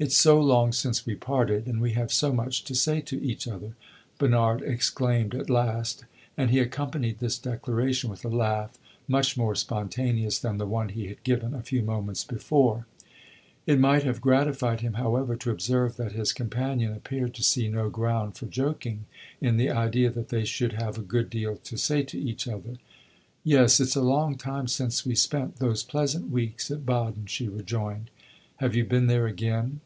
"It 0.00 0.12
's 0.12 0.16
so 0.16 0.40
long 0.40 0.70
since 0.70 1.04
we 1.04 1.16
parted, 1.16 1.66
and 1.66 1.80
we 1.80 1.90
have 1.94 2.12
so 2.12 2.32
much 2.32 2.62
to 2.66 2.74
say 2.76 3.00
to 3.00 3.20
each 3.20 3.48
other!" 3.48 3.74
Bernard 4.16 4.62
exclaimed 4.62 5.34
at 5.34 5.50
last, 5.50 6.04
and 6.36 6.50
he 6.52 6.60
accompanied 6.60 7.18
this 7.18 7.36
declaration 7.36 8.08
with 8.08 8.24
a 8.24 8.28
laugh 8.28 8.78
much 9.08 9.36
more 9.36 9.56
spontaneous 9.56 10.38
than 10.38 10.56
the 10.56 10.68
one 10.68 10.90
he 10.90 11.08
had 11.08 11.20
given 11.24 11.52
a 11.52 11.62
few 11.64 11.82
moments 11.82 12.22
before. 12.22 12.86
It 13.66 13.80
might 13.80 14.04
have 14.04 14.20
gratified 14.20 14.82
him, 14.82 14.92
however, 14.92 15.34
to 15.34 15.50
observe 15.50 15.96
that 15.96 16.12
his 16.12 16.32
companion 16.32 16.92
appeared 16.92 17.34
to 17.34 17.42
see 17.42 17.66
no 17.66 17.90
ground 17.90 18.36
for 18.36 18.46
joking 18.46 19.06
in 19.40 19.56
the 19.56 19.68
idea 19.72 20.10
that 20.10 20.28
they 20.28 20.44
should 20.44 20.74
have 20.74 20.96
a 20.96 21.02
good 21.02 21.28
deal 21.28 21.56
to 21.56 21.76
say 21.76 22.04
to 22.04 22.16
each 22.20 22.46
other. 22.46 22.76
"Yes, 23.42 23.80
it 23.80 23.86
's 23.88 23.96
a 23.96 24.00
long 24.02 24.36
time 24.36 24.68
since 24.68 25.04
we 25.04 25.16
spent 25.16 25.56
those 25.56 25.82
pleasant 25.82 26.30
weeks 26.30 26.70
at 26.70 26.86
Baden," 26.86 27.26
she 27.26 27.48
rejoined. 27.48 28.12
"Have 28.58 28.76
you 28.76 28.84
been 28.84 29.08
there 29.08 29.26
again?" 29.26 29.80